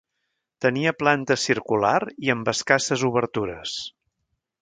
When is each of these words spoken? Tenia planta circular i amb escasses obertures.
Tenia 0.65 0.93
planta 1.01 1.37
circular 1.41 1.93
i 2.27 2.33
amb 2.35 2.51
escasses 2.55 3.03
obertures. 3.13 3.77